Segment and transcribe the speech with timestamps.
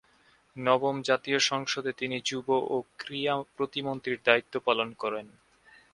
[0.55, 5.27] নবম জাতীয় সংসদে তিনি যুব ও ক্রীড়া প্রতিমন্ত্রীর দায়িত্ব পালন করেন।